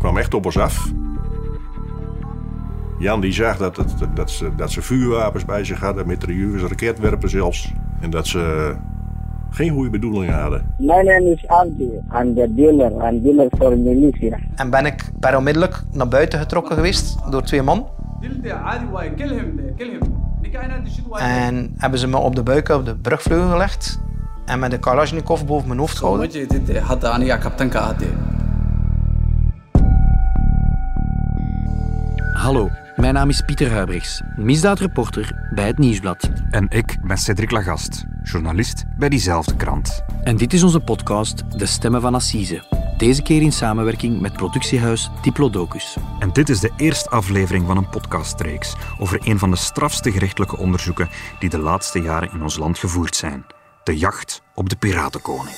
[0.00, 0.92] kwam echt op ons af.
[2.98, 7.30] Jan die zag dat, het, dat, ze, dat ze vuurwapens bij zich hadden, mitrailleurs, raketwerpen
[7.30, 7.72] zelfs.
[8.00, 8.74] En dat ze
[9.50, 10.74] geen goede bedoelingen hadden.
[10.78, 14.38] Mijn naam is Abdi, I'm the dealer, I'm dealer voor militia.
[14.54, 17.86] En ben ik per onmiddellijk naar buiten getrokken geweest door twee man.
[21.16, 24.00] En hebben ze me op de buik op de brugvleugel gelegd
[24.44, 26.30] en met de Kalashnikov boven mijn hoofd gehouden.
[32.50, 36.30] Hallo, mijn naam is Pieter Huibrechts, misdaadreporter bij het Nieuwsblad.
[36.50, 40.04] En ik ben Cedric Lagast, journalist bij diezelfde krant.
[40.22, 42.64] En dit is onze podcast De Stemmen van Assise.
[42.96, 45.96] Deze keer in samenwerking met productiehuis Diplodocus.
[46.18, 50.56] En dit is de eerste aflevering van een podcastreeks over een van de strafste gerechtelijke
[50.56, 51.08] onderzoeken
[51.38, 53.44] die de laatste jaren in ons land gevoerd zijn.
[53.84, 55.56] De jacht op de piratenkoning.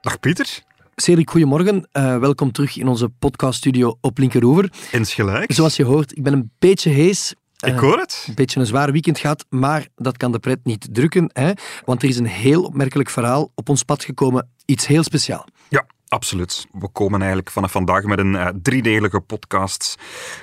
[0.00, 0.62] Dag Pieter,
[0.94, 1.88] Cedric, goedemorgen.
[1.92, 4.72] Eh, welkom terug in onze podcaststudio op Linkeroever.
[4.92, 5.54] insgelijks.
[5.56, 7.34] Zoals je hoort, ik ben een beetje hees.
[7.56, 8.24] Ik Eh, hoor het.
[8.28, 11.30] Een beetje een zwaar weekend gehad, maar dat kan de pret niet drukken.
[11.32, 11.52] Hè?
[11.84, 14.48] Want er is een heel opmerkelijk verhaal op ons pad gekomen.
[14.64, 15.46] Iets heel speciaal.
[15.68, 16.66] Ja, absoluut.
[16.72, 19.94] We komen eigenlijk vanaf vandaag met een eh, driedelige podcast.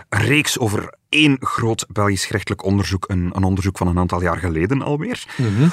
[0.10, 3.06] Een reeks over één groot Belgisch gerechtelijk onderzoek.
[3.08, 5.26] Een, een onderzoek van een aantal jaar geleden alweer.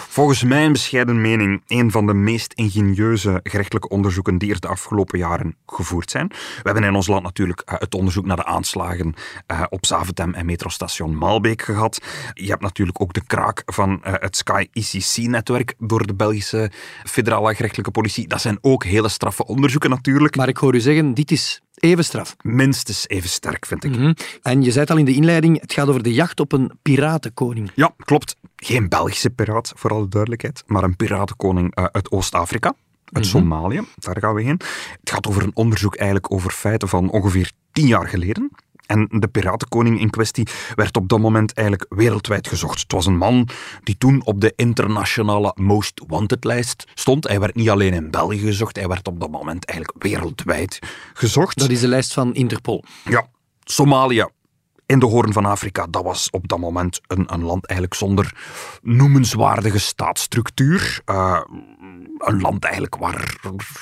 [0.09, 5.19] Volgens mijn bescheiden mening een van de meest ingenieuze gerechtelijke onderzoeken die er de afgelopen
[5.19, 6.29] jaren gevoerd zijn.
[6.29, 9.15] We hebben in ons land natuurlijk eh, het onderzoek naar de aanslagen
[9.47, 11.99] eh, op Zaventem en metrostation Maalbeek gehad.
[12.35, 16.71] Je hebt natuurlijk ook de kraak van eh, het Sky ICC-netwerk door de Belgische
[17.05, 18.29] federale gerechtelijke politie.
[18.29, 20.37] Dat zijn ook hele straffe onderzoeken natuurlijk.
[20.37, 22.37] Maar ik hoor u zeggen, dit is even straf.
[22.43, 23.91] Minstens even sterk, vind ik.
[23.91, 24.13] Mhm.
[24.43, 26.73] En je zei het al in de inleiding, het gaat over de jacht op een
[26.83, 27.71] piratenkoning.
[27.75, 28.37] Ja, klopt.
[28.57, 32.75] Geen Belgische piraat, voor alle duidelijkheid, maar een piratenkoning eh, uit Oost-Afrika.
[33.13, 34.61] Uit Somalië, daar gaan we heen.
[35.01, 38.51] Het gaat over een onderzoek eigenlijk over feiten van ongeveer tien jaar geleden.
[38.87, 42.81] En de piratenkoning in kwestie werd op dat moment eigenlijk wereldwijd gezocht.
[42.81, 43.49] Het was een man
[43.83, 47.29] die toen op de internationale Most Wanted lijst stond.
[47.29, 50.79] Hij werd niet alleen in België gezocht, hij werd op dat moment eigenlijk wereldwijd
[51.15, 51.59] gezocht.
[51.59, 52.85] Dat is de lijst van Interpol.
[53.05, 53.27] Ja,
[53.65, 54.27] Somalië
[54.87, 58.35] in de Hoorn van Afrika, dat was op dat moment een, een land eigenlijk zonder
[58.83, 61.01] noemenswaardige staatsstructuur.
[61.05, 61.41] Eh,
[62.19, 63.37] een land eigenlijk waar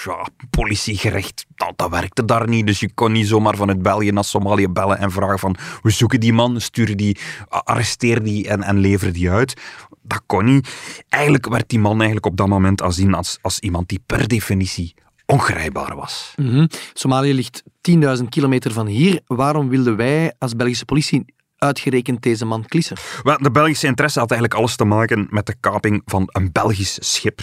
[0.04, 2.66] ja, politiegerecht, dat, dat werkte daar niet.
[2.66, 6.20] Dus je kon niet zomaar vanuit België naar Somalië bellen en vragen van we zoeken
[6.20, 7.18] die man, stuur die,
[7.48, 9.60] arresteer die en, en lever die uit.
[10.02, 10.68] Dat kon niet.
[11.08, 14.94] Eigenlijk werd die man eigenlijk op dat moment aanzien als, als iemand die per definitie
[15.26, 16.32] ongrijpbaar was.
[16.36, 16.66] Mhm.
[16.92, 19.20] Somalië ligt 10.000 kilometer van hier.
[19.26, 21.24] Waarom wilden wij als Belgische politie
[21.58, 22.96] uitgerekend deze man klissen?
[23.22, 27.12] Wel, de Belgische interesse had eigenlijk alles te maken met de kaping van een Belgisch
[27.12, 27.40] schip,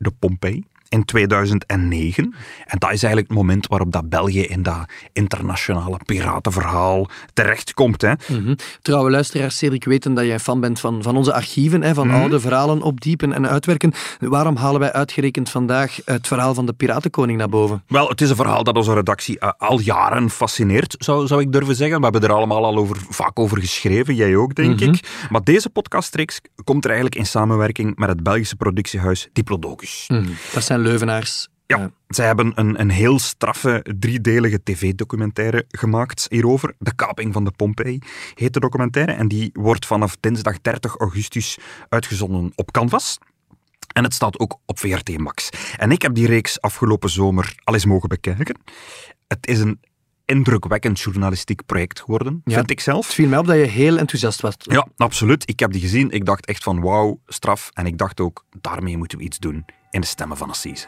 [0.00, 2.34] de Pompei, in 2009.
[2.66, 8.02] En dat is eigenlijk het moment waarop dat België in dat internationale piratenverhaal terechtkomt.
[8.02, 8.12] Hè.
[8.28, 8.54] Mhm.
[8.82, 12.16] Trouwe luisteraars, Cedric, weten dat jij fan bent van, van onze archieven, hè, van Mhm.
[12.16, 13.92] oude verhalen opdiepen en uitwerken.
[14.18, 17.82] Waarom halen wij uitgerekend vandaag het verhaal van de piratenkoning naar boven?
[17.88, 21.52] Wel, het is een verhaal dat onze redactie eh, al jaren fascineert, zou, zou ik
[21.52, 21.96] durven zeggen.
[21.98, 24.90] We hebben er allemaal al over, vaak over geschreven, jij ook, denk Mhm.
[24.92, 25.26] ik.
[25.30, 30.08] Maar deze podcastreeks komt er eigenlijk in samenwerking met het Belgische productiehuis Diplodocus.
[30.54, 31.48] Dat zijn Leuvenaars.
[31.66, 36.74] Ja, Eh, zij hebben een, een heel straffe driedelige tv-documentaire gemaakt hierover.
[36.78, 37.98] De kaping van de Pompei
[38.34, 39.12] heet de documentaire.
[39.12, 41.58] En die wordt vanaf dinsdag 30 augustus
[41.88, 43.18] uitgezonden op Canvas.
[43.92, 45.48] En het staat ook op VRT Max.
[45.76, 48.56] En ik heb die reeks afgelopen zomer al eens mogen bekijken.
[49.28, 49.80] Het is een
[50.24, 52.54] indrukwekkend journalistiek project geworden, Ja.
[52.54, 53.06] vind ik zelf.
[53.06, 54.54] het viel mij op dat je heel enthousiast was.
[54.58, 55.48] Ja, absoluut.
[55.48, 56.10] Ik heb die gezien.
[56.10, 57.70] Ik dacht echt van wauw, straf.
[57.72, 60.86] En ik dacht ook, daarmee moeten we iets doen in de stemmen van Assise.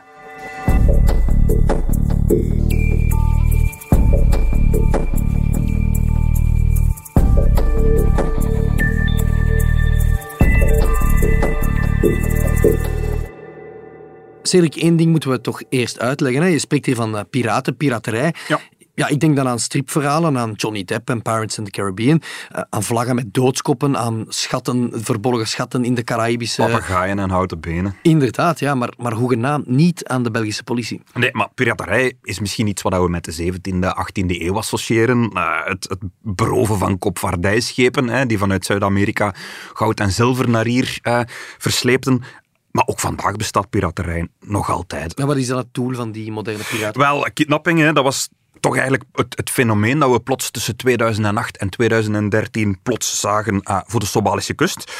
[14.42, 16.42] Cedric, één ding moeten we toch eerst uitleggen.
[16.42, 16.48] Hè?
[16.48, 18.34] Je spreekt hier van eh, piraten, piraterij.
[18.48, 18.60] Ja.
[18.96, 22.62] Ja, ik denk dan aan stripverhalen, aan Johnny Depp en Pirates in the Caribbean, eh,
[22.70, 26.62] aan vlaggen met doodskoppen, aan schatten, verborgen schatten in de Caribische...
[26.62, 27.96] Papagaaien en houten benen.
[28.02, 31.02] Inderdaad, ja, maar, maar hoegenaamd niet aan de Belgische politie.
[31.14, 35.30] Nee, maar piraterij is misschien iets wat we met de 17e, 18e eeuw associëren.
[35.32, 39.34] Eh, het, het beroven van kopvaardijschepen, hè, die vanuit Zuid-Amerika
[39.72, 41.20] goud en zilver naar hier eh,
[41.58, 42.22] versleepten.
[42.70, 45.14] Maar ook vandaag bestaat piraterij nog altijd.
[45.14, 47.00] En wat is dan het doel van die moderne piraten?
[47.00, 48.28] Wel, kidnapping, hè, dat was
[48.66, 53.80] toch eigenlijk het, het, fenomeen dat we plots tussen 2008 en 2013 plots zagen uh,
[53.86, 54.92] voor de Somalische kust.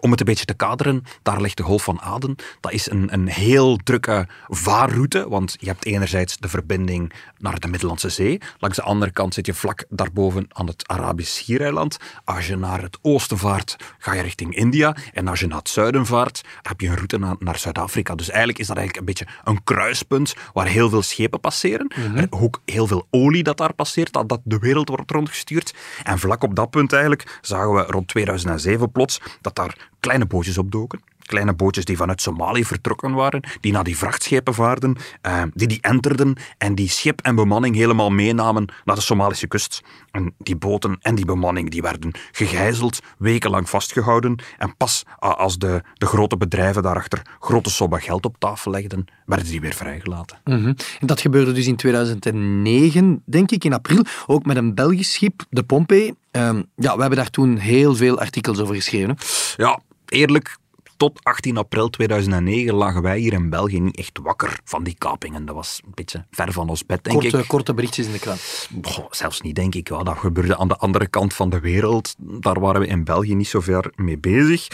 [0.00, 2.36] Om het een beetje te kaderen, daar ligt de Golf van Aden.
[2.60, 7.68] Dat is een, een heel drukke vaarroute, want je hebt enerzijds de verbinding naar de
[7.68, 8.40] Middellandse Zee.
[8.58, 11.96] Langs de andere kant zit je vlak daarboven aan het Arabisch Schiereiland.
[12.24, 14.96] Als je naar het oosten vaart, ga je richting India.
[15.12, 18.14] En als je naar het zuiden vaart, heb je een route naar, naar Zuid-Afrika.
[18.14, 21.92] Dus eigenlijk is dat eigenlijk een beetje een kruispunt waar heel veel schepen passeren.
[21.96, 22.26] Mm -hmm.
[22.30, 25.74] Ook heel veel olie dat daar passeert, dat, dat de wereld wordt rondgestuurd.
[26.02, 30.58] En vlak op dat punt eigenlijk zagen we rond 2007 plots dat daar kleine bootjes
[30.58, 31.00] opdoken.
[31.28, 35.78] Kleine bootjes die vanuit Somalië vertrokken waren, die naar die vrachtschepen vaarden, eh, die die
[35.80, 39.82] enterden en die schip en bemanning helemaal meenamen naar de Somalische kust.
[40.10, 44.42] En die boten en die bemanning die werden gegijzeld, wekenlang vastgehouden.
[44.58, 49.46] En pas als de, de grote bedrijven daarachter grote sommen geld op tafel legden, werden
[49.46, 50.38] die weer vrijgelaten.
[50.44, 50.76] Mm -hmm.
[51.00, 54.04] En dat gebeurde dus in 2009, denk ik, in april.
[54.26, 56.14] Ook met een Belgisch schip, de Pompey.
[56.32, 59.08] Um, ja, we hebben daar toen heel veel artikels over geschreven.
[59.08, 59.14] Hè?
[59.62, 60.56] Ja, eerlijk,
[60.98, 65.44] tot 18 april 2009 lagen wij hier in België niet echt wakker van die kapingen.
[65.44, 67.48] Dat was een beetje ver van ons bed, denk korte, ik.
[67.48, 68.68] Korte berichtjes in de krant.
[68.82, 69.88] Goh, zelfs niet, denk ik.
[69.88, 72.14] Ja, dat gebeurde aan de andere kant van de wereld.
[72.18, 74.68] Daar waren we in België niet zo ver mee bezig.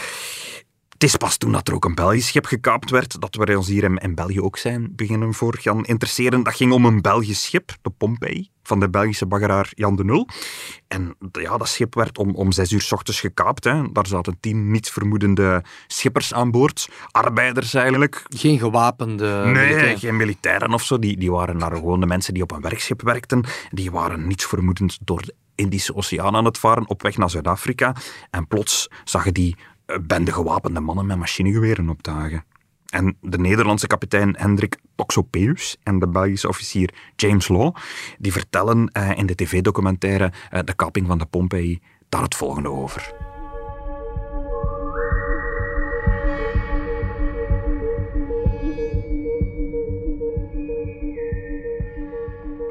[0.95, 3.67] Het is pas toen dat er ook een Belgisch schip gekaapt werd, dat we ons
[3.67, 6.43] hier in, in België ook zijn beginnen voor gaan interesseren.
[6.43, 10.27] Dat ging om een Belgisch schip, de Pompey, van de Belgische baggeraar Jan de Nul.
[10.87, 13.63] En ja, dat schip werd om, om zes uur s ochtends gekaapt.
[13.63, 13.91] Hè.
[13.91, 16.89] Daar zaten tien nietsvermoedende schippers aan boord.
[17.11, 18.23] Arbeiders eigenlijk.
[18.29, 19.99] Geen gewapende Nee, militairen.
[19.99, 20.99] geen militairen of zo.
[20.99, 23.43] Die, die waren naar gewoon de mensen die op een werkschip werkten.
[23.71, 27.95] Die waren nietsvermoedend door de Indische Oceaan aan het varen op weg naar Zuid-Afrika.
[28.29, 29.55] En plots zagen die
[30.01, 32.43] bende gewapende mannen met machinegeweren opdagen.
[32.85, 37.75] En de Nederlandse kapitein Hendrik Toxopeus en de Belgische officier James Law,
[38.17, 42.69] die vertellen uh, in de tv-documentaire uh, De kaping van de Pompey daar het volgende
[42.69, 43.24] over.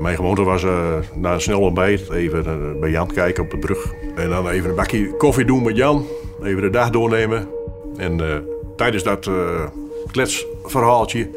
[0.05, 3.59] Mijn gewoonte was uh, na een snel ontbijt even uh, bij Jan kijken op de
[3.59, 3.93] brug.
[4.15, 6.07] En dan even een bakje koffie doen met Jan.
[6.43, 7.49] Even de dag doornemen.
[7.97, 8.37] En uh,
[8.77, 9.31] tijdens dat
[10.11, 11.31] kletsverhaaltje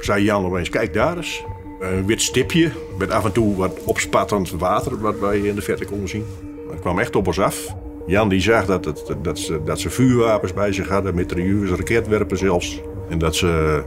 [0.00, 1.44] zei Jan opeens, kijk daar eens.
[1.80, 5.84] Een wit stipje met af en toe wat opspattend water wat wij in de verte
[5.84, 6.24] konden zien.
[6.70, 7.74] Dat kwam echt op ons af.
[8.06, 12.38] Jan die zag dat, het, dat, ze, dat ze vuurwapens bij zich hadden, mitrailleurs, raketwerpen
[12.38, 12.80] zelfs.
[13.08, 13.82] En dat ze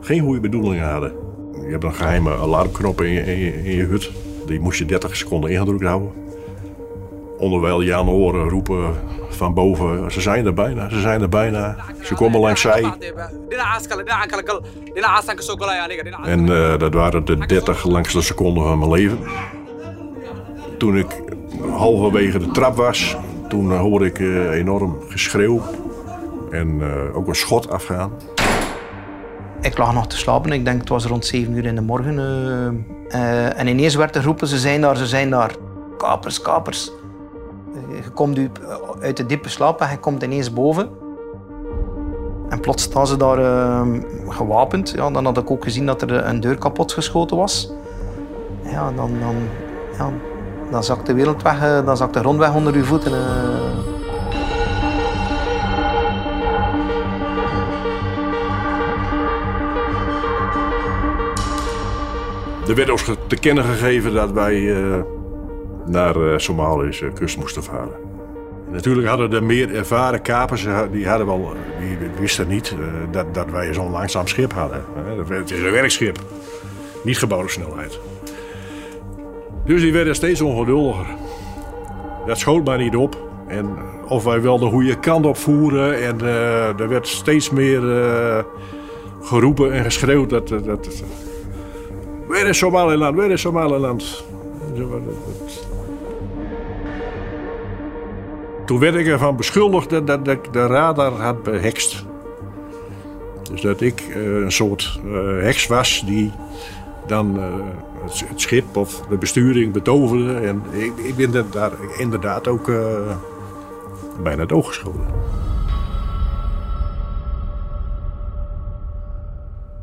[0.00, 1.24] geen goede bedoelingen hadden.
[1.64, 4.10] Je hebt een geheime alarmknop in je, in je, je hut.
[4.46, 6.12] Die moest je 30 seconden ingedrukt houden.
[7.38, 8.94] Onderwijl Jan horen roepen
[9.28, 11.76] van boven, ze zijn er bijna, ze zijn er bijna.
[12.02, 12.92] Ze komen langs zij.
[16.22, 19.18] En uh, dat waren de 30 langste seconden van mijn leven.
[20.78, 21.22] Toen ik
[21.70, 23.16] halverwege de trap was,
[23.48, 25.62] toen hoorde ik uh, enorm geschreeuw.
[26.50, 26.82] En
[27.14, 28.12] ook een schot afgaan.
[29.64, 32.18] Ik lag nog te slapen, ik denk het was rond 7 uur in de morgen.
[33.56, 35.54] en ineens werd er geroepen, ze zijn daar, ze zijn daar.
[35.96, 36.92] Kapers, kapers
[37.88, 38.38] je komt
[39.00, 40.88] uit de diepe slaap en je komt ineens boven.
[42.48, 43.82] En plots staan ze daar uh,
[44.28, 44.90] gewapend.
[44.90, 47.72] Ja, dan had ik ook gezien dat er een deur kapot geschoten was.
[48.62, 49.36] Ja, dan, dan,
[49.98, 50.10] ja,
[50.70, 53.12] dan zakt de wereld weg, uh, dan zakt de grond weg onder je voeten.
[62.68, 64.96] Er werd ons te kennen gegeven dat wij uh,
[65.86, 67.96] naar de Somalische kust moesten varen.
[68.70, 73.50] Natuurlijk hadden de meer ervaren kapers, die, hadden wel, die wisten niet uh, dat, dat
[73.50, 74.84] wij zo'n langzaam schip hadden.
[75.28, 76.18] Het is een werkschip,
[77.02, 78.00] niet gebouwde snelheid.
[79.64, 81.06] Dus die werden steeds ongeduldiger.
[82.26, 83.16] Dat schoot maar niet op.
[83.46, 83.76] En
[84.08, 86.02] of wij wel de goede kant op voeren.
[86.02, 88.38] En uh, er werd steeds meer uh,
[89.20, 90.30] geroepen en geschreeuwd.
[90.30, 91.02] Dat, dat,
[92.44, 94.24] Weer is Somaliland, weer is Somaliland.
[98.66, 102.04] Toen werd ik ervan beschuldigd dat, ik de radar had behekst.
[103.50, 106.32] Dus dat ik uh, een soort uh, heks was die
[107.06, 107.44] dan uh,
[108.28, 110.34] het, schip of de besturing betoverde.
[110.34, 110.62] En
[111.06, 112.72] ik, ben daar inderdaad ook
[114.22, 114.52] bijna het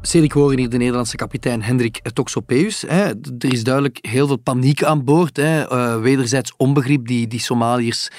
[0.01, 2.81] Cedric horen hier de Nederlandse kapitein Hendrik Toxopeus.
[2.81, 3.05] Hè.
[3.39, 5.37] Er is duidelijk heel veel paniek aan boord.
[5.37, 5.71] Hè.
[5.71, 7.07] Uh, wederzijds onbegrip.
[7.07, 8.09] Die, die Somaliërs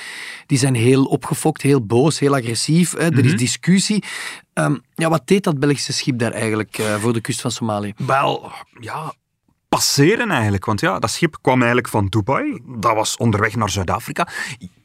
[0.46, 2.92] die zijn heel opgefokt, heel boos, heel agressief.
[2.92, 2.98] Hè.
[2.98, 3.36] Er is mhm.
[3.36, 4.04] discussie.
[4.54, 7.92] Um, ja, wat deed dat Belgische schip daar eigenlijk uh, voor de kust van Somalië?
[7.96, 9.14] Wel, ja,
[9.68, 10.64] passeren eigenlijk.
[10.64, 12.62] Want ja, dat schip kwam eigenlijk van Dubai.
[12.78, 14.28] Dat was onderweg naar Zuid-Afrika.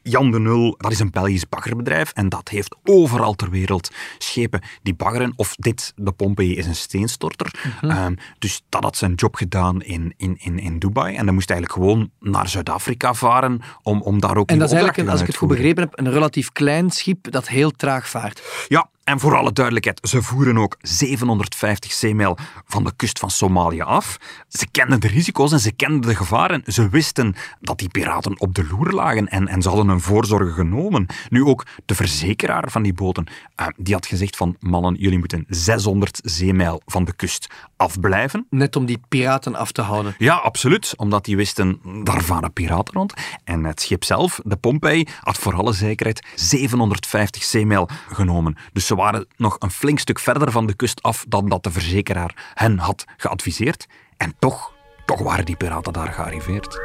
[0.08, 4.60] Jan de Nul, dat is een Belgisch baggerbedrijf en dat heeft overal ter wereld schepen
[4.82, 5.32] die baggeren.
[5.36, 7.50] Of dit, de Pompey, is een steenstorter.
[7.80, 7.90] Mhm.
[7.90, 11.16] Ehm, dus dat had zijn job gedaan in, in, in, in Dubai.
[11.16, 14.76] En dan moest eigenlijk gewoon naar Zuid-Afrika varen om, om daar ook En dat is
[14.76, 18.66] eigenlijk, als ik het goed begrepen heb, een relatief klein schip dat heel traag vaart.
[18.68, 22.36] Ja, en voor alle duidelijkheid, ze voeren ook 750 zeemijl
[22.66, 24.16] van de kust van Somalië af.
[24.48, 26.62] Ze kenden de risico's en ze kenden de gevaren.
[26.66, 30.54] Ze wisten dat die piraten op de loer lagen en, en ze hadden een voorzorgen
[30.54, 31.06] genomen.
[31.28, 33.26] Nu ook de verzekeraar van die boten,
[33.60, 38.46] uh, die had gezegd van mannen, jullie moeten 600 zeemijl van de kust afblijven.
[38.50, 40.14] Net om die piraten af te houden.
[40.18, 40.94] Ja, absoluut.
[40.96, 43.12] Omdat die wisten, daar varen piraten rond.
[43.44, 48.56] En het schip zelf, de Pompey, had voor alle zekerheid 750 zeemijl genomen.
[48.72, 51.70] Dus ze waren nog een flink stuk verder van de kust af dan dat de
[51.70, 53.86] verzekeraar hen had geadviseerd.
[54.16, 54.72] En toch,
[55.06, 56.78] toch waren die piraten daar gearriveerd.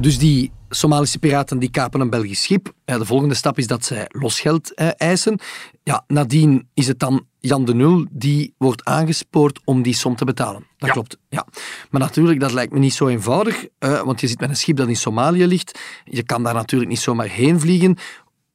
[0.00, 2.72] Dus die Somalische piraten die kapen een Belgisch schip.
[2.84, 5.38] de volgende stap is dat zij losgeld eh, eisen.
[5.82, 10.24] Ja, nadien is het dan Jan de Nul die wordt aangespoord om die som te
[10.24, 10.66] betalen.
[10.76, 11.18] Dat klopt.
[11.28, 11.46] Ja.
[11.90, 14.76] Maar natuurlijk, dat lijkt me niet zo eenvoudig, eh, want je zit met een schip
[14.76, 15.80] dat in Somalië ligt.
[16.04, 17.96] Je kan daar natuurlijk niet zomaar heen vliegen.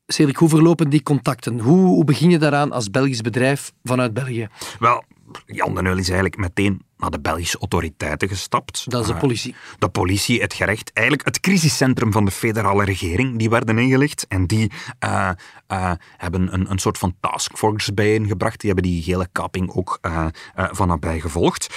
[0.06, 1.60] Cedric, hoe verlopen die contacten?
[1.60, 4.48] Hoe, hoe begin je daaraan als Belgisch bedrijf vanuit België?
[4.80, 5.04] Wel,
[5.46, 8.90] Jan de Nul is eigenlijk meteen naar de Belgische autoriteiten gestapt.
[8.90, 9.56] Dat is de ah, politie.
[9.80, 14.26] de politie, het gerecht, eigenlijk het crisiscentrum van de federale regering, die werden ingelicht.
[14.28, 14.72] En die
[15.04, 15.30] uh,
[15.72, 18.60] uh, hebben een, een soort van taskforce bijeengebracht.
[18.60, 21.76] Die hebben die hele kaping ook uh, van nabij gevolgd.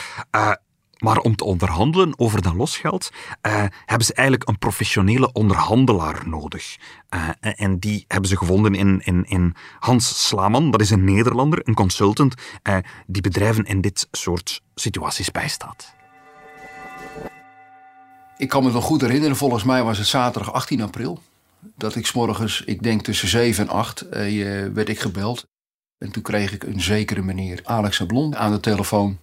[0.98, 3.10] Maar om te onderhandelen over dat losgeld
[3.46, 6.76] uh, hebben ze eigenlijk een professionele onderhandelaar nodig.
[7.14, 11.60] Uh, en die hebben ze gevonden in, in, in Hans Slaman, dat is een Nederlander,
[11.64, 12.34] een consultant,
[12.68, 12.76] uh,
[13.06, 15.94] die bedrijven in dit soort situaties bijstaat.
[18.36, 21.22] Ik kan me wel goed herinneren, volgens mij was het zaterdag 18 april.
[21.76, 24.06] Dat ik morgens, ik denk tussen 7 en 8,
[24.72, 25.46] werd ik gebeld.
[25.98, 29.18] En toen kreeg ik een zekere meneer Alex Sablon aan de telefoon.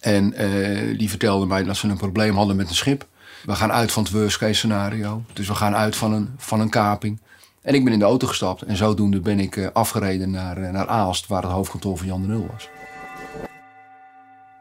[0.00, 3.06] En uh, die vertelde mij dat ze een probleem hadden met een schip.
[3.44, 5.22] We gaan uit van het worst case scenario.
[5.32, 7.20] Dus we gaan uit van een, van een kaping.
[7.62, 8.62] En ik ben in de auto gestapt.
[8.62, 12.22] En zodoende ben ik uh, afgereden naar, uh, naar Aalst, waar het hoofdkantoor van Jan
[12.22, 12.68] de Nul was.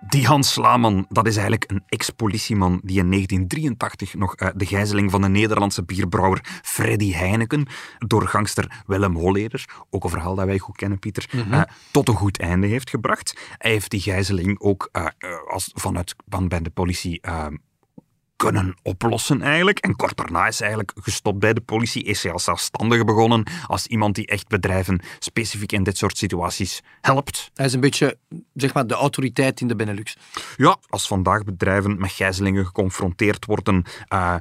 [0.09, 5.11] Die Hans Slaman, dat is eigenlijk een ex-politieman die in 1983 nog uh, de gijzeling
[5.11, 10.57] van de Nederlandse bierbrouwer Freddy Heineken door gangster Willem Holleder, ook een verhaal dat wij
[10.57, 11.53] goed kennen, Pieter, mm -hmm.
[11.53, 13.55] uh, tot een goed einde heeft gebracht.
[13.57, 15.07] Hij heeft die gijzeling ook uh,
[15.47, 17.21] als, vanuit van bij de politie
[18.51, 19.79] kunnen oplossen eigenlijk.
[19.79, 23.43] En kort daarna is hij eigenlijk gestopt bij de politie, is hij als zelfstandige begonnen,
[23.67, 27.51] als iemand die echt bedrijven specifiek in dit soort situaties helpt.
[27.53, 28.17] Hij is een beetje,
[28.53, 30.17] zeg maar, de autoriteit in de Benelux.
[30.55, 33.83] Ja, als vandaag bedrijven met gijzelingen geconfronteerd worden,
[34.13, 34.35] uh,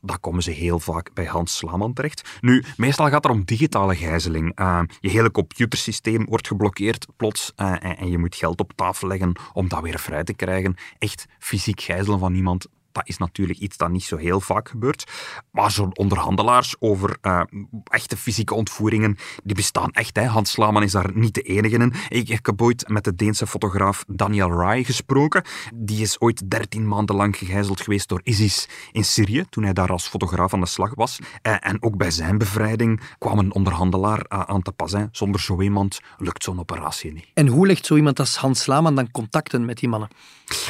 [0.00, 2.38] dan komen ze heel vaak bij Hans Slaman terecht.
[2.40, 4.60] Nu, meestal gaat het om digitale gijzeling.
[4.60, 9.08] Uh, je hele computersysteem wordt geblokkeerd plots uh, en, en, je moet geld op tafel
[9.08, 10.76] leggen om dat weer vrij te krijgen.
[10.98, 15.10] Echt fysiek gijzelen van iemand, dat is natuurlijk iets dat niet zo heel vaak gebeurt.
[15.50, 17.42] Maar zo'n onderhandelaars over uh,
[17.84, 20.16] echte fysieke ontvoeringen, die bestaan echt.
[20.16, 20.26] Hè.
[20.26, 21.92] Hans Slaman is daar niet de enige in.
[22.08, 25.42] Ik heb ooit met de Deense fotograaf Daniel Rai gesproken.
[25.74, 29.90] Die is ooit 13 maanden lang gegijzeld geweest door ISIS in Syrië, toen hij daar
[29.90, 31.18] als fotograaf aan de slag was.
[31.18, 34.92] Uh, en ook bij zijn bevrijding kwam een onderhandelaar uh, aan te pas.
[34.92, 35.04] Hè.
[35.12, 37.26] Zonder zo iemand lukt zo'n operatie niet.
[37.34, 40.08] En hoe legt zo iemand als Hans Slaman dan contacten met die mannen?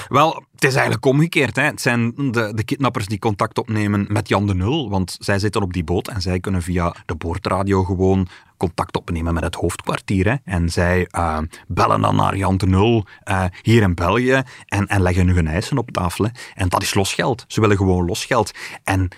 [0.09, 1.57] Wel, het is eigenlijk omgekeerd.
[1.57, 1.63] Hè.
[1.63, 5.63] Het zijn de, de kidnappers die contact opnemen met Jan de Nul, want zij zitten
[5.63, 10.41] op die boot en zij kunnen via de boordradio gewoon contact opnemen met het hoofdkwartier.
[10.45, 15.03] En zij uh, bellen dan naar Jan de Nul uh, hier in België en, en
[15.03, 16.29] leggen hun eisen op tafel.
[16.55, 17.45] En dat is losgeld.
[17.49, 18.51] Ze willen gewoon losgeld.
[18.85, 19.09] En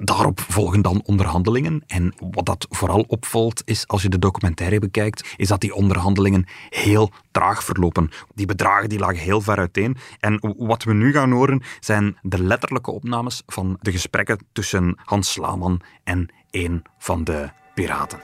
[0.00, 1.82] Daarop volgen dan onderhandelingen.
[1.86, 6.46] En wat dat vooral opvalt, is als je de documentaire bekijkt, is dat die onderhandelingen
[6.68, 8.10] heel traag verlopen.
[8.34, 9.96] Die bedragen die lagen heel ver uiteen.
[10.20, 15.32] En wat we nu gaan horen, zijn de letterlijke opnames van de gesprekken tussen Hans
[15.32, 18.18] Slaman en een van de piraten.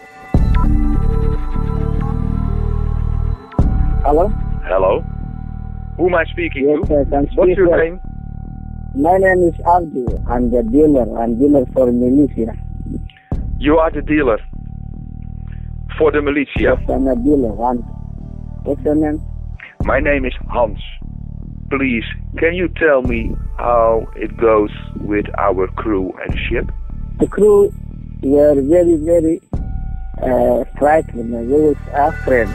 [4.02, 4.30] Hallo?
[4.60, 5.02] Hello.
[5.96, 7.04] Who am I speaking yes, to?
[7.34, 8.13] What's your name?
[8.96, 10.06] My name is Abdi.
[10.28, 11.18] I'm the dealer.
[11.18, 12.56] I'm dealer for militia.
[13.58, 14.38] You are the dealer
[15.98, 16.50] for the militia.
[16.60, 17.50] Yes, I'm a dealer.
[17.70, 17.82] And
[18.62, 19.20] what's your name?
[19.82, 20.78] My name is Hans.
[21.70, 22.04] Please,
[22.38, 24.70] can you tell me how it goes
[25.00, 26.70] with our crew and ship?
[27.18, 27.72] The crew
[28.22, 29.40] were very, very
[30.22, 31.34] uh, frightened.
[31.34, 32.48] They were afraid.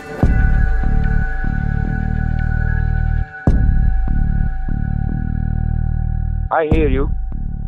[6.51, 7.07] I hear you.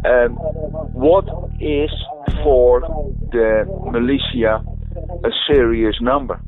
[0.06, 0.34] Um,
[0.94, 1.26] what
[1.60, 1.92] is
[2.44, 2.82] for
[3.32, 4.64] the militia
[5.24, 6.40] a serious number?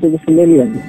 [0.00, 0.82] Six million.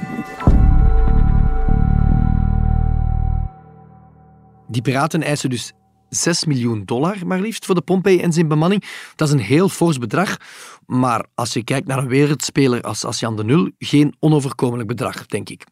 [4.67, 5.73] Die piraten eisen dus
[6.09, 8.83] 6 miljoen dollar maar liefst voor de Pompey en zijn bemanning.
[9.15, 10.37] Dat is een heel fors bedrag.
[10.85, 15.49] Maar als je kijkt naar een wereldspeler als, Jan de Nul, geen onoverkomelijk bedrag, denk
[15.49, 15.65] ik.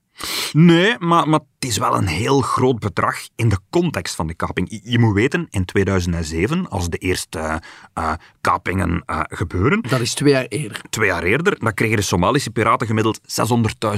[0.53, 4.33] Nee, maar, maar het is wel een heel groot bedrag in de context van de
[4.33, 4.79] kaping.
[4.83, 7.61] Je, moet weten, in 2007, als de eerste
[7.93, 10.81] eh, kapingen eh, gebeuren, Dat is twee jaar eerder.
[10.89, 13.19] twee jaar eerder, dan kregen de Somalische piraten gemiddeld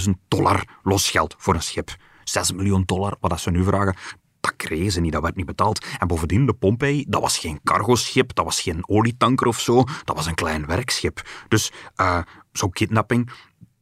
[0.05, 1.95] 600.000 dollar losgeld voor een schip.
[2.23, 3.95] 6 miljoen dollar, wat dat ze nu vragen,
[4.39, 5.85] dat kregen ze niet, dat werd niet betaald.
[5.99, 10.15] En bovendien, de Pompey, dat was geen cargoschip, dat was geen olietanker of zo, dat
[10.15, 11.21] was een klein werkschip.
[11.47, 12.19] Dus eh,
[12.51, 13.29] zo'n kidnapping,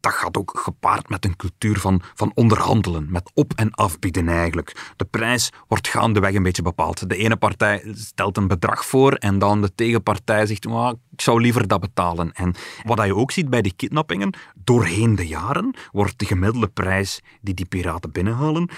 [0.02, 4.94] dat gaat ook gepaard met een cultuur van, van onderhandelen, met op- en afbieden eigenlijk.
[4.96, 7.10] De prijs wordt gaandeweg een beetje bepaald.
[7.10, 11.42] De ene partij stelt een bedrag voor en dan de tegenpartij zegt, "Maar ik zou
[11.42, 12.32] liever dat betalen.
[12.34, 17.22] En wat je ook ziet bij die kidnappingen, doorheen de jaren wordt de gemiddelde prijs
[17.42, 18.70] die die piraten binnenhalen,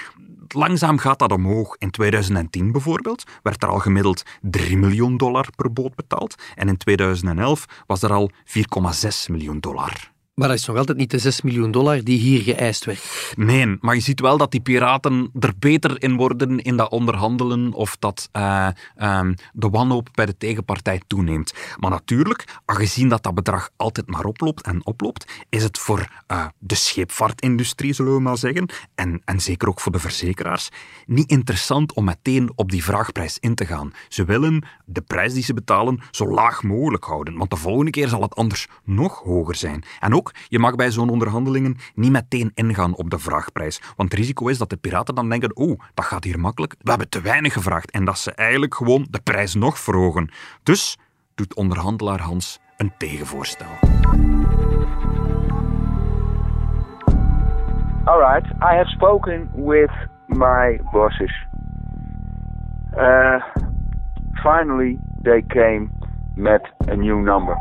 [0.48, 1.76] langzaam gaat dat omhoog.
[1.78, 6.78] In 2010 bijvoorbeeld werd er al gemiddeld 3 miljoen dollar per boot betaald en in
[6.78, 10.13] 2011 was er al 4,6 miljoen dollar.
[10.34, 13.34] Maar dat is nog altijd niet de 6 miljoen dollar die hier geëist werd.
[13.36, 17.74] Nee, maar je ziet wel dat die piraten er beter in worden in dat onderhandelen
[17.74, 21.54] of dat eh, ehm, de wanhoop bij de tegenpartij toeneemt.
[21.80, 26.46] Maar natuurlijk, aangezien dat dat bedrag altijd maar oploopt en oploopt, is het voor eh,
[26.60, 30.70] de scheepvaartindustrie, zullen we maar zeggen, en, en zeker ook voor de verzekeraars,
[31.06, 33.94] niet interessant om meteen op die vraagprijs in te gaan.
[34.10, 38.08] Ze willen de prijs die ze betalen zo laag mogelijk houden, want de volgende keer
[38.08, 39.84] zal het anders nog hoger zijn.
[40.00, 44.20] En ook, je mag bij zo'n onderhandelingen niet meteen ingaan op de vraagprijs, want het
[44.20, 47.22] risico is dat de piraten dan denken, oh, dat gaat hier makkelijk, we hebben te
[47.22, 50.32] weinig gevraagd, en dat ze eigenlijk gewoon de prijs nog verhogen.
[50.64, 50.98] Dus
[51.36, 53.68] doet onderhandelaar Hans een tegenvoorstel.
[58.06, 59.92] All right, I have spoken with
[60.28, 61.32] my bosses.
[62.98, 63.42] Uh,
[64.44, 65.90] finally, they came
[66.36, 67.58] met a new number.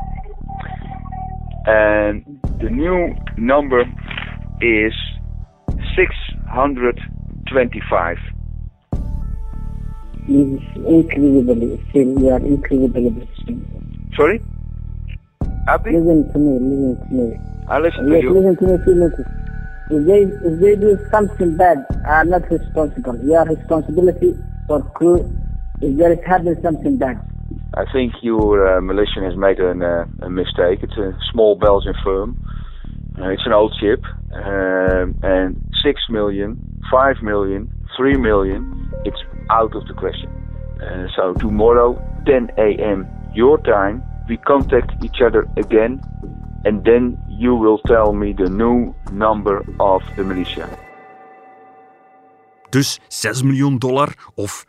[1.67, 2.25] And
[2.61, 3.83] the new number
[4.61, 4.93] is
[5.95, 8.19] 625.
[10.29, 12.21] It's incredibly still.
[12.21, 13.59] You are incredibly still.
[14.17, 14.41] Sorry?
[15.69, 15.91] Abdi?
[15.93, 16.59] Listen to me.
[16.59, 17.37] Listen to me.
[17.69, 18.33] I listen to you.
[18.33, 18.79] listen to me.
[18.85, 19.25] please Listen.
[19.91, 23.17] If they if they do something bad, I'm not responsible.
[23.25, 24.35] Your responsibility
[24.67, 25.31] for crew
[25.81, 27.21] if there is happened something bad.
[27.75, 30.81] I think your uh, militia has made an, uh, a mistake.
[30.83, 32.37] It's a small Belgian firm.
[33.19, 34.05] Uh, it's an old ship.
[34.35, 36.59] Um, and 6 million,
[36.91, 40.29] 5 million, 3 million, it's out of the question.
[40.83, 41.95] Uh, so tomorrow,
[42.27, 43.09] 10 a.m.
[43.35, 46.01] your time, we contact each other again.
[46.65, 50.69] And then you will tell me the new number of the militia.
[52.73, 54.65] Dus 6 miljoen dollar of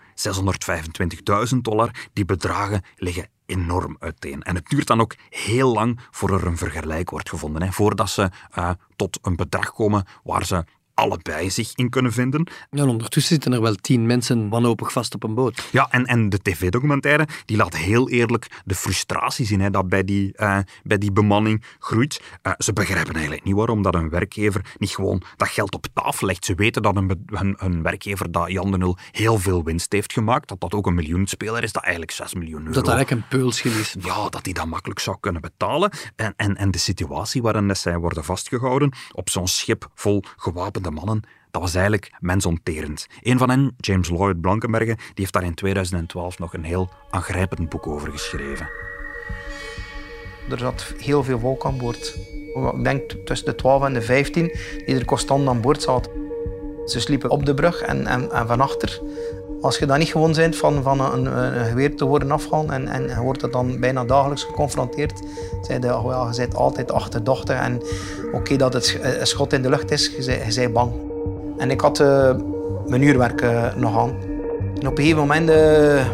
[1.54, 4.42] 625.000 dollar, die bedragen liggen enorm uiteen.
[4.42, 7.62] En het duurt dan ook heel lang voor er een vergelijk wordt gevonden.
[7.62, 12.48] Hè, voordat ze eh, tot een bedrag komen waar ze allebei zich in kunnen vinden.
[12.70, 15.70] En ondertussen zitten er wel tien mensen wanhopig vast op een boot.
[15.72, 20.04] Ja, en, en de tv-documentaire die laat heel eerlijk de frustratie zien hè, dat bij
[20.04, 22.22] die, eh, bij die bemanning groeit.
[22.42, 26.28] Eh, ze begrijpen eigenlijk niet waarom dat een werkgever niet gewoon dat geld op tafel
[26.28, 26.46] legt.
[26.46, 30.14] Ze weten dat een, een, een werkgever dat Jan de Nul heel veel winst heeft
[30.14, 32.74] gemaakt, dat dat ook een miljoenspeler is, dat eigenlijk 6 miljoen euro...
[32.74, 33.96] Dat dat eigenlijk een peulschil is.
[34.00, 35.92] Ja, dat hij dat makkelijk zou kunnen betalen.
[36.16, 40.24] En, en, en de situatie waarin zij worden vastgehouden op zo'n schip vol
[40.84, 43.08] gewapende mannen, dat was eigenlijk mensonterend.
[43.22, 47.69] Een van hen, James Lloyd Blankenbergen, die heeft daar in 2012 nog een heel aangrijpend
[47.69, 48.69] boek over geschreven.
[50.50, 52.17] Er zat heel veel volk aan boord.
[52.76, 54.52] Ik denk tussen de 12 en de 15
[54.86, 56.12] die er constant aan boord zaten.
[56.86, 59.02] Ze sliepen op de brug en, en, en van achter.
[59.63, 62.88] Als je dan niet gewoon bent van, van een, een, geweer te worden afgehaald en,
[62.88, 65.21] en je wordt er dan bijna dagelijks geconfronteerd,
[65.62, 67.82] zei je, oh ja, je bent altijd achterdochtig en
[68.34, 70.91] oké dat het een schot in de lucht is, je je bent bang.
[71.58, 72.36] En ik had eh,
[72.86, 74.13] mijn uurwerk eh, nog aan.
[74.80, 76.06] En op een gegeven moment, uh,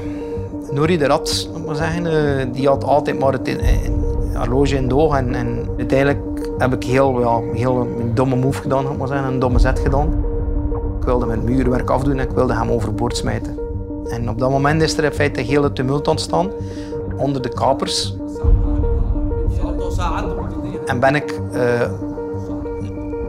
[0.71, 3.55] Nouri de Rat, moet zeggen, die had altijd maar het
[4.33, 5.17] horloge in doog.
[5.17, 6.19] En, en uiteindelijk
[6.57, 10.23] heb ik heel, ja, heel een domme move gedaan, moet zeggen, een domme zet gedaan.
[10.99, 13.59] Ik wilde mijn muurwerk afdoen en ik wilde hem overboord smijten.
[14.09, 16.51] En op dat moment is er in feite een hele tumult ontstaan
[17.17, 18.15] onder de kapers.
[20.85, 21.61] En ben ik uh,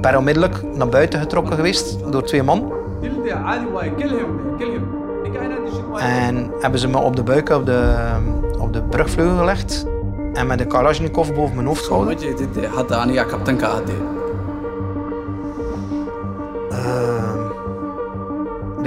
[0.00, 2.72] per onmiddellijk naar buiten getrokken geweest door twee man.
[5.96, 7.96] En hebben ze me op de buik op de,
[8.58, 9.86] op de brugvleugel gelegd
[10.32, 12.18] en met de Kalashnikov boven mijn hoofd gehouden.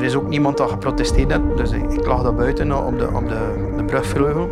[0.03, 3.29] Er is ook niemand dat geprotesteerd heeft, dus ik, lag daar buiten op de, op
[3.29, 4.49] de, de brugvleugel.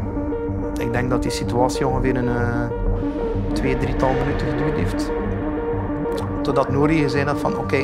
[0.80, 2.66] Ik denk dat die situatie ongeveer een uh,
[3.54, 5.12] twee, drietal minuten geduurd heeft.
[6.42, 7.80] Totdat Nori gezegd had van oké, okay,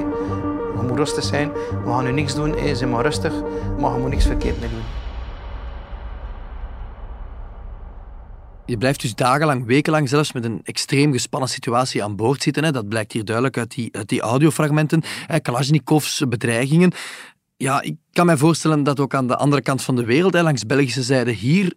[0.75, 1.51] je moet rustig zijn,
[1.83, 3.33] we gaan nu niks doen, hey, zijn maar rustig,
[3.79, 4.83] maar je moet niks verkeerd mee doen.
[8.65, 12.63] Je blijft dus dagenlang, wekenlang zelfs met een extreem gespannen situatie aan boord zitten.
[12.63, 12.71] Hè.
[12.71, 15.03] Dat blijkt hier duidelijk uit die, uit die audiofragmenten.
[15.41, 16.91] Kalashnikovs bedreigingen.
[17.57, 20.41] Ja, ik kan me voorstellen dat ook aan de andere kant van de wereld, hè,
[20.41, 21.73] langs Belgische zijde hier,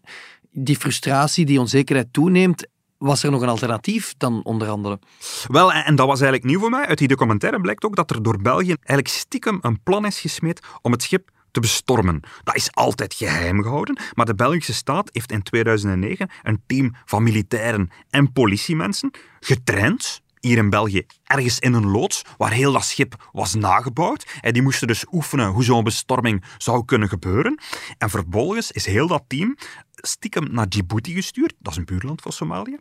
[0.51, 2.67] die frustratie, die onzekerheid toeneemt.
[2.99, 4.99] Was er nog een alternatief dan onder andere?
[5.47, 6.87] Wel, en dat was eigenlijk nieuw voor mij.
[6.87, 10.61] Uit die documentaire blijkt ook dat er door België eigenlijk stiekem een plan is gesmeed
[10.83, 12.21] om het schip te bestormen.
[12.45, 17.23] Dat is altijd geheim gehouden, maar de Belgische staat heeft in 2009 een team van
[17.23, 23.29] militairen en politiemensen getraind hier in België ergens in een loods waar heel dat schip
[23.33, 24.27] was nagebouwd.
[24.41, 27.61] En die moesten dus oefenen hoe zo'n bestorming zou kunnen gebeuren.
[27.99, 29.57] En vervolgens is heel dat team
[30.01, 31.55] stiekem naar Djibouti gestuurd.
[31.59, 32.79] Dat is een buurland van Somalië.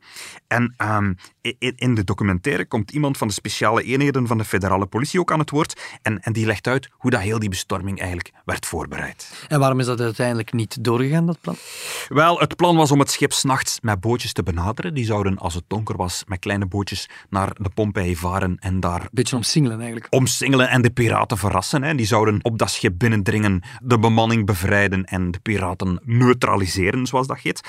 [0.47, 1.15] En um,
[1.75, 5.39] in de documentaire komt iemand van de speciale eenheden van de federale politie ook aan
[5.39, 5.81] het woord.
[6.01, 9.45] En, en die legt uit hoe dat heel die bestorming eigenlijk werd voorbereid.
[9.47, 11.55] En waarom is dat uiteindelijk niet doorgegaan, dat plan?
[12.07, 14.93] Wel, het plan was om het schip s'nachts met bootjes te benaderen.
[14.93, 19.07] Die zouden, als het donker was, met kleine bootjes naar de Pompeii varen en daar...
[19.11, 20.07] Beetje omsingelen eigenlijk.
[20.09, 21.83] Omsingelen en de piraten verrassen.
[21.83, 21.95] Hè.
[21.95, 27.39] Die zouden op dat schip binnendringen, de bemanning bevrijden en de piraten neutraliseren zoals dat
[27.39, 27.61] heet.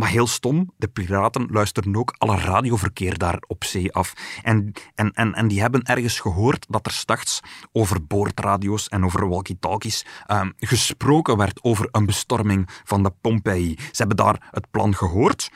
[0.00, 4.12] Maar heel stom, de piraten luisteren ook alle radioverkeer daar op zee af.
[4.42, 7.40] En, en, en, en die hebben ergens gehoord dat er straks
[7.72, 13.74] over boordradio's en over walkie-talkies um, gesproken werd over een bestorming van de Pompeii.
[13.76, 15.50] Ze hebben daar het plan gehoord.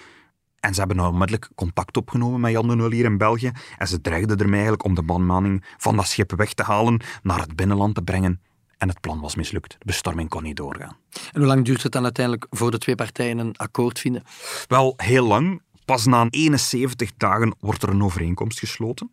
[0.60, 3.52] En ze hebben onmiddellijk contact opgenomen met Jan de Nul hier in België.
[3.78, 7.40] En ze dreigden ermee eigenlijk om de bemanning van dat schip weg te halen, naar
[7.40, 8.40] het binnenland te brengen
[8.84, 9.70] en het plan was mislukt.
[9.70, 10.96] De bestorming kon niet doorgaan.
[11.32, 14.22] En hoe lang duurt het dan uiteindelijk voor de twee partijen een akkoord vinden?
[14.68, 15.62] Wel, heel lang.
[15.84, 19.10] Pas na 71 dagen wordt er een overeenkomst gesloten.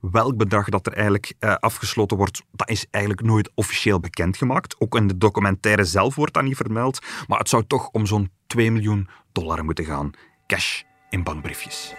[0.00, 4.80] Welk bedrag dat er eigenlijk eh, afgesloten wordt, dat is eigenlijk nooit officieel bekendgemaakt.
[4.80, 6.98] Ook in de documentaire zelf wordt dat niet vermeld.
[7.26, 10.10] Maar het zou toch om zo'n 2 miljoen dollar moeten gaan.
[10.46, 11.94] Cash in bankbriefjes.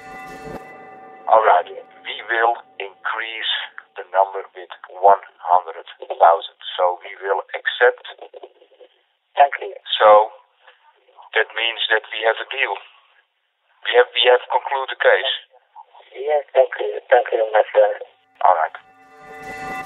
[1.26, 1.72] Alright,
[2.04, 3.57] wie wil increase
[4.18, 4.98] number with 100,000?
[6.74, 8.06] So we will accept.
[9.38, 9.78] Thank you.
[10.02, 10.34] So
[11.38, 12.74] that means that we have a deal.
[13.86, 15.34] We have we have concluded the case.
[16.18, 16.98] Yes, thank you.
[17.14, 18.02] Thank you, my friend.
[18.42, 19.77] All right.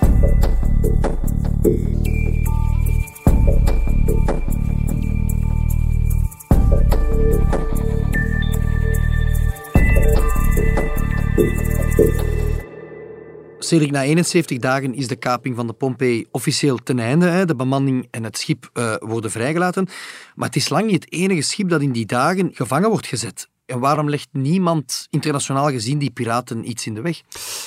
[13.71, 17.45] Na 71 dagen is de kaping van de Pompei officieel ten einde.
[17.45, 19.87] De bemanning en het schip uh, worden vrijgelaten.
[20.35, 23.49] Maar het is lang niet het enige schip dat in die dagen gevangen wordt gezet.
[23.65, 27.21] En waarom legt niemand internationaal gezien die piraten iets in de weg?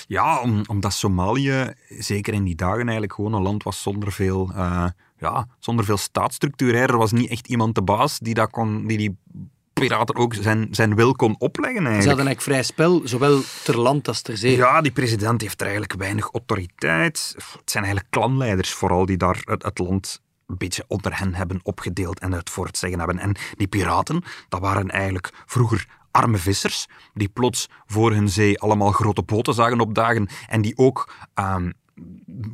[0.06, 4.50] Ja, om, omdat Somalië, zeker in die dagen, eigenlijk gewoon een land was zonder veel,
[4.54, 4.86] uh,
[5.18, 6.74] ja, zonder veel staatsstructuur.
[6.74, 9.16] Er was niet echt iemand de baas die, dat kon, die die
[9.74, 11.86] piraten ook zijn, zijn wil kon opleggen.
[11.86, 12.02] Eigenlijk.
[12.02, 14.56] Ze hadden eigenlijk vrij spel, zowel ter land als ter zee.
[14.56, 17.34] Ja, die president heeft er eigenlijk weinig autoriteit.
[17.36, 21.60] Het zijn eigenlijk klanleiders vooral die daar het, het land een beetje onder hen hebben
[21.62, 23.18] opgedeeld en het voor het zeggen hebben.
[23.18, 28.92] En die piraten, dat waren eigenlijk vroeger arme vissers, die plots voor hun zee allemaal
[28.92, 31.72] grote boten zagen opdagen en die ook um,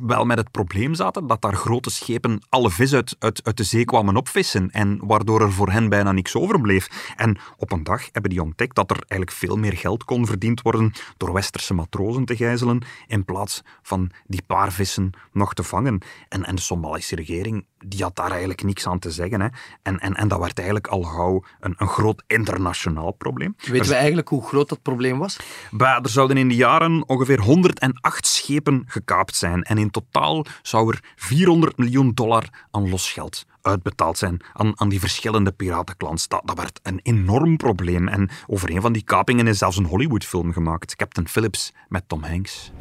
[0.01, 3.63] wel met het probleem zaten dat daar grote schepen alle vis uit, uit, uit de
[3.63, 7.13] zee kwamen opvissen en waardoor er voor hen bijna niks overbleef.
[7.15, 10.61] En op een dag hebben die ontdekt dat er eigenlijk veel meer geld kon verdiend
[10.61, 16.01] worden door westerse matrozen te gijzelen in plaats van die paar vissen nog te vangen.
[16.29, 19.41] En, en de Somalische regering die had daar eigenlijk niks aan te zeggen.
[19.41, 19.47] Hè.
[19.81, 23.55] En, en, en dat werd eigenlijk al gauw een, een groot internationaal probleem.
[23.57, 25.37] Weten we eigenlijk hoe groot dat probleem was?
[25.71, 29.63] Bah, er zouden in de jaren ongeveer 108 schepen gekaapt zijn.
[29.63, 34.99] En in totaal zou er 400 miljoen dollar aan losgeld uitbetaald zijn aan, aan die
[34.99, 36.27] verschillende piratenklans.
[36.27, 38.07] Dat, dat werd een enorm probleem.
[38.07, 40.95] En over een van die kapingen is zelfs een Hollywoodfilm gemaakt.
[40.95, 42.71] Captain Phillips met Tom Hanks.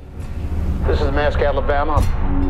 [0.87, 2.03] This is Mask, Alabama.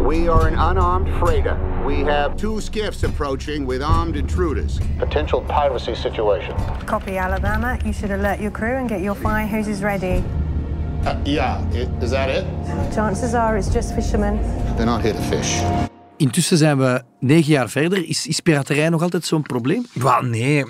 [0.09, 1.59] We are an unarmed freighter.
[1.85, 4.79] We have two skiffs approaching with armed intruders.
[4.99, 6.55] Potential piracy situation.
[6.85, 7.77] Copy, Alabama.
[7.85, 10.23] You should alert your crew and get your fire hoses ready.
[11.05, 12.45] Uh, yeah, i- is that it?
[12.95, 14.39] Chances are it's just fishermen.
[14.77, 15.63] They're not here to fish.
[16.17, 18.09] Intussen zijn we negen jaar verder.
[18.09, 19.87] Is, piraterij nog altijd zo'n probleem?
[19.93, 20.65] Wel, nee.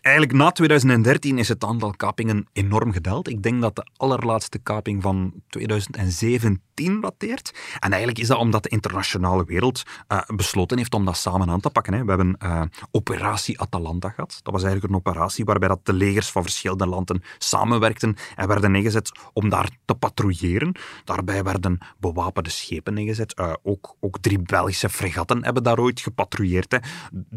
[0.00, 3.28] Eigenlijk na 2013 is het aantal kapingen enorm gedaald.
[3.28, 7.54] Ik denk dat de allerlaatste kaping van 2017 dateert.
[7.78, 11.60] En eigenlijk is dat omdat de internationale wereld eh, besloten heeft om dat samen aan
[11.60, 11.92] te pakken.
[11.92, 12.04] Hè.
[12.04, 14.40] We hebben eh, Operatie Atalanta gehad.
[14.42, 18.70] Dat was eigenlijk een operatie waarbij dat de legers van verschillende landen samenwerkten en werden
[18.70, 20.74] neergezet om daar te patrouilleren.
[21.04, 23.34] Daarbij werden bewapende schepen neergezet.
[23.34, 26.72] Eh, ook, ook drie Belgische fregatten hebben daar ooit gepatrouilleerd.
[26.72, 26.78] Hè.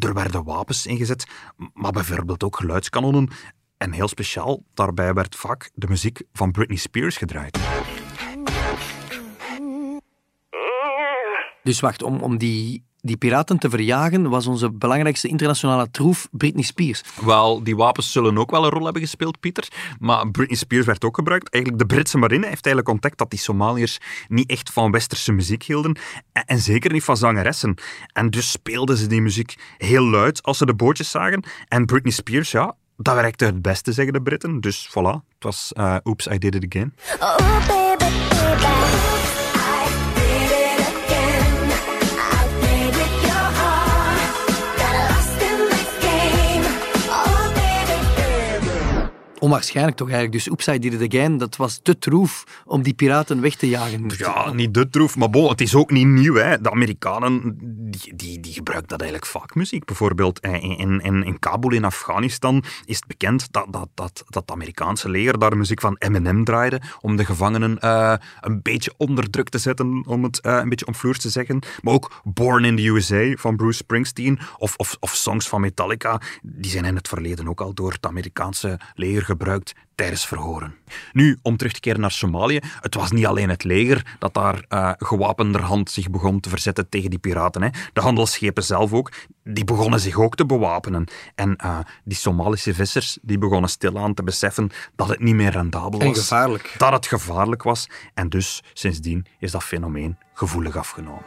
[0.07, 1.27] Er werden wapens ingezet,
[1.73, 3.29] maar bijvoorbeeld ook geluidskanonnen.
[3.77, 7.59] En heel speciaal, daarbij werd vaak de muziek van Britney Spears gedraaid.
[11.63, 16.63] Dus wacht, om, om die, die piraten te verjagen was onze belangrijkste internationale troef Britney
[16.63, 17.01] Spears.
[17.21, 19.67] Wel, die wapens zullen ook wel een rol hebben gespeeld, Pieter.
[19.99, 21.49] Maar Britney Spears werd ook gebruikt.
[21.49, 25.63] Eigenlijk, de Britse marine heeft eigenlijk ontdekt dat die Somaliërs niet echt van westerse muziek
[25.63, 25.97] hielden.
[26.31, 27.75] En, en zeker niet van zangeressen.
[28.13, 31.43] En dus speelden ze die muziek heel luid als ze de bootjes zagen.
[31.67, 34.59] En Britney Spears, ja, dat werkte het beste, zeggen de Britten.
[34.61, 36.93] Dus voilà, het was uh, Oops, I Did It Again.
[37.19, 37.88] Oh,
[49.39, 50.37] Onwaarschijnlijk toch eigenlijk.
[50.37, 53.69] Dus Oeps, I Did It Again, dat was te troef om die piraten weg te
[53.69, 54.11] jagen.
[54.17, 56.35] Ja, niet de troef, maar bon, het is ook niet nieuw.
[56.35, 56.61] Hè.
[56.61, 57.57] De Amerikanen
[57.91, 59.85] die, die, die gebruiken dat eigenlijk vaak, muziek.
[59.85, 64.51] Bijvoorbeeld in, in, in, in Kabul in Afghanistan is het bekend dat, dat, dat, dat
[64.51, 69.49] Amerikaanse leger daar muziek van Eminem draaide om de gevangenen uh, een beetje onder druk
[69.49, 71.59] te zetten, om het uh, een beetje omvloers te zeggen.
[71.81, 76.21] Maar ook Born in the USA van Bruce Springsteen of, of, of songs van Metallica,
[76.41, 80.75] die zijn in het verleden ook al door het Amerikaanse leger gebruikt tijdens verhoren.
[81.11, 82.59] Nu, om terug te keren naar Somalië.
[82.79, 87.09] Het was niet alleen het leger dat daar uh, gewapenderhand zich begon te verzetten tegen
[87.09, 87.61] die piraten.
[87.61, 87.69] Hè.
[87.93, 89.11] De handelsschepen zelf ook,
[89.43, 91.07] die begonnen zich ook te bewapenen.
[91.35, 95.99] En uh, die Somalische vissers, die begonnen stilaan te beseffen dat het niet meer rendabel
[95.99, 96.07] was.
[96.07, 96.75] En gevaarlijk.
[96.77, 97.89] Dat het gevaarlijk was.
[98.13, 101.23] En dus, sindsdien, is dat fenomeen gevoelig afgenomen.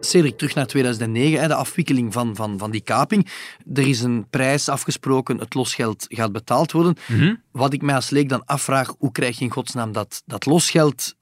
[0.00, 3.30] Cedric, terug naar 2009, de afwikkeling van, van, van die kaping.
[3.74, 6.96] Er is een prijs afgesproken, het losgeld gaat betaald worden.
[7.08, 7.18] Mhm.
[7.18, 7.42] Mm -hmm.
[7.52, 11.14] Wat ik mij als leek dan afvraag, hoe krijg je in godsnaam dat, dat losgeld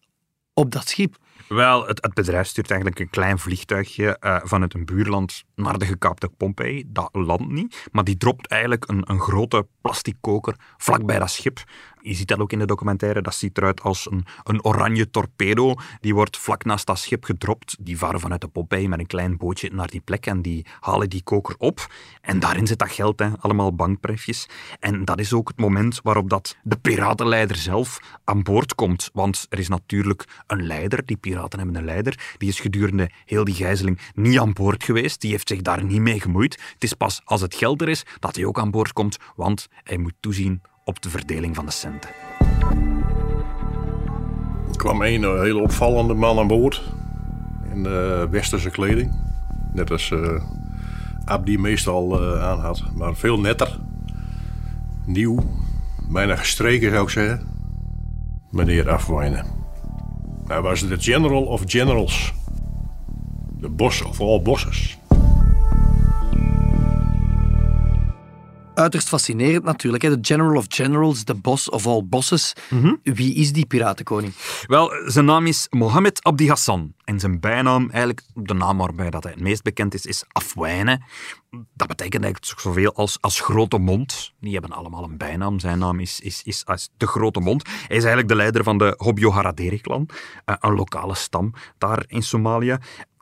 [0.52, 1.16] op dat schip?
[1.48, 5.86] Wel, het, het, bedrijf stuurt eigenlijk een klein vliegtuigje uh, vanuit een buurland naar de
[5.86, 6.84] gekaapte Pompeii.
[6.86, 11.64] Dat landt niet, maar die dropt eigenlijk een, een grote plastic koker vlakbij dat schip.
[12.00, 13.22] Je ziet dat ook in de documentaire.
[13.22, 15.74] Dat ziet eruit als een, een oranje torpedo.
[16.00, 17.76] Die wordt vlak naast dat schip gedropt.
[17.80, 21.10] Die varen vanuit de Pompeii met een klein bootje naar die plek en die halen
[21.10, 21.86] die koker op.
[22.20, 23.28] En daarin zit dat geld, hè.
[23.38, 24.48] allemaal bankbriefjes.
[24.80, 29.10] En dat is ook het moment waarop dat de piratenleider zelf aan boord komt.
[29.12, 32.34] Want er is natuurlijk een leider, die piraten hebben een leider.
[32.38, 35.20] Die is gedurende heel die gijzeling niet aan boord geweest.
[35.20, 36.60] Die heeft zich daar niet mee gemoeid.
[36.72, 39.68] Het is pas als het geld er is dat hij ook aan boord komt, want
[39.82, 42.10] hij moet toezien op de verdeling van de centen.
[44.68, 46.82] Er kwam een uh, hele opvallende man aan boord.
[47.72, 49.12] In uh, westerse kleding.
[49.72, 50.42] Net als uh,
[51.24, 52.82] Abdi meestal aan had.
[52.94, 53.78] Maar veel netter.
[55.04, 55.38] Nieuw.
[56.08, 57.48] Bijna gestreken zou ik zeggen.
[58.50, 59.46] Meneer Afwijnen.
[60.46, 62.34] Hij was de general of generals.
[63.60, 64.98] De boss of all bosses.
[68.78, 70.02] Uiterst fascinerend natuurlijk.
[70.02, 72.52] De general of generals, de boss of all bosses.
[72.70, 73.00] Mm -hmm.
[73.02, 74.32] Wie is die piratenkoning?
[74.66, 76.94] Wel, zijn naam is Mohammed Abdi Hassan.
[77.04, 81.04] En zijn bijnaam, eigenlijk de naam waarbij dat hij het meest bekend is, is Afwijnen.
[81.50, 84.32] Dat betekent eigenlijk zoveel als, als grote mond.
[84.40, 85.58] Die hebben allemaal een bijnaam.
[85.58, 87.66] Zijn naam is, is, is, is de grote mond.
[87.66, 90.08] Hij is eigenlijk de leider van de Hobyo Haraderi-clan.
[90.46, 92.78] Uh, een lokale stam daar in Somalië.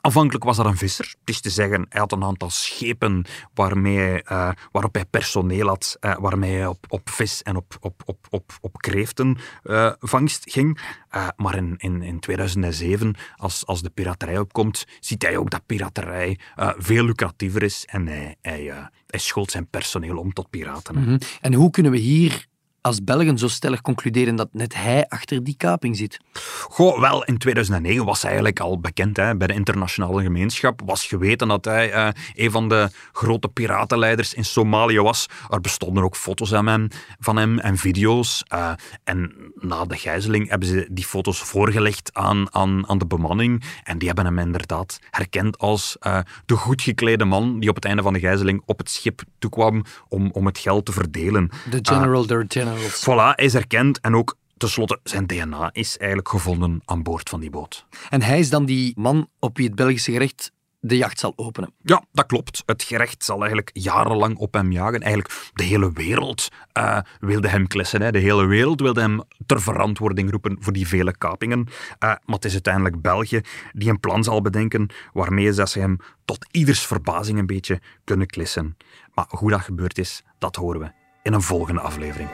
[0.07, 1.15] Aanvankelijk was dat een visser.
[1.19, 5.97] Het is te zeggen, hij had een aantal schepen waarmee, eh, waarop hij personeel had,
[5.99, 10.79] eh, waarmee hij op, op vis en op, op, op, op, kreeftenvangst ging.
[11.09, 15.65] Eh, maar in, in, in 2007, als, als de piraterij opkomt, ziet hij ook dat
[15.65, 16.39] piraterij
[16.77, 20.99] veel lucratiever is en hij, hij, hij schoolt zijn personeel om tot piraten.
[20.99, 21.17] Mhm.
[21.41, 22.47] En hoe kunnen we hier
[22.81, 26.19] als Belgen zo stellig concluderen dat net hij achter die kaping zit?
[26.61, 30.81] Goh, wel, in 2009 was hij eigenlijk al bekend hè, bij de internationale gemeenschap.
[30.85, 35.25] Was geweten dat hij eh, een van de grote piratenleiders in Somalië was.
[35.49, 36.87] Er bestonden ook foto's aan hem,
[37.19, 38.43] van hem en video's.
[38.47, 38.71] eh,
[39.03, 43.63] en na de gijzeling hebben ze die foto's voorgelegd aan, aan, aan de bemanning.
[43.83, 47.85] En die hebben hem inderdaad herkend als eh, de goed geklede man die op het
[47.85, 51.49] einde van de gijzeling op het schip toekwam om, om het geld te verdelen.
[51.69, 56.81] De General der Voilà, hij is erkend en ook tenslotte zijn DNA is eigenlijk gevonden
[56.85, 57.85] aan boord van die boot.
[58.09, 61.73] En hij is dan die man op wie het Belgische gerecht de jacht zal openen.
[61.81, 62.63] Ja, dat klopt.
[62.65, 65.01] Het gerecht zal eigenlijk jarenlang op hem jagen.
[65.01, 68.01] Eigenlijk de hele wereld eh, wilde hem klessen.
[68.01, 68.11] Hè.
[68.11, 71.67] De hele wereld wilde hem ter verantwoording roepen voor die vele kapingen.
[71.99, 73.41] Eh, maar het is uiteindelijk België
[73.73, 78.27] die een plan zal bedenken waarmee ze ze hem tot ieders verbazing een beetje kunnen
[78.27, 78.77] klissen.
[79.13, 80.96] Maar hoe dat gebeurd is, dat horen we
[81.27, 82.29] in een volgende aflevering.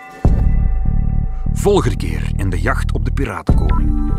[1.53, 4.11] Volgende keer in de jacht op de piratenkoning.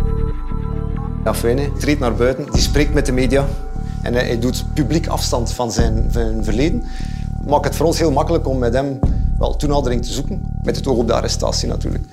[1.25, 3.47] Afwijnen treedt naar buiten, die spreekt met de media
[4.03, 6.85] en hij, doet publiek afstand van zijn, van zijn verleden.
[7.47, 8.99] Maakt het voor ons heel makkelijk om met hem
[9.39, 12.05] wel toenadering te zoeken, met het oog op de arrestatie natuurlijk.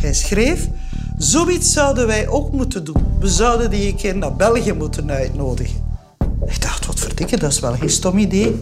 [0.00, 0.68] Hij schreef,
[1.16, 3.16] zoiets zouden wij ook moeten doen.
[3.20, 5.86] We zouden die een keer naar België moeten uitnodigen.
[6.46, 8.58] Ik dacht, wat verdikke, dat is wel geen stom idee.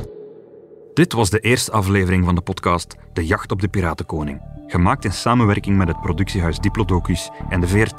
[0.95, 5.13] Dit was de eerste aflevering van de podcast De Jacht op de Piratenkoning, gemaakt in
[5.13, 7.97] samenwerking met het productiehuis Diplodocus en de VRT.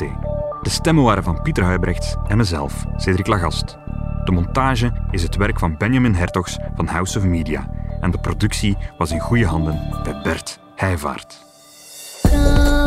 [0.62, 3.78] De stemmen waren van Pieter Huibrechts en mezelf, Cedric Lagast.
[4.24, 8.76] De montage is het werk van Benjamin Hertogs van House of Media en de productie
[8.98, 11.50] was in goede handen bij Bert Heijvaart.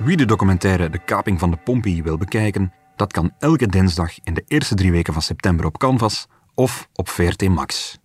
[0.04, 4.34] Wie de documentaire De Kaping van de Pompey wil bekijken, dat kan elke dinsdag in
[4.34, 7.98] de eerste drie weken van september op Canvas of op VRT Max.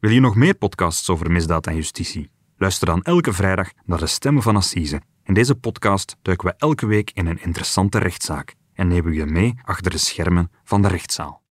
[0.00, 2.30] Wil je nog meer podcasts over misdaad en justitie?
[2.56, 5.00] Luister dan elke vrijdag naar de Stemmen van Assise.
[5.24, 9.26] In deze podcast duiken we elke week in een interessante rechtszaak en nemen we je
[9.26, 11.42] mee achter de schermen van de rechtszaal.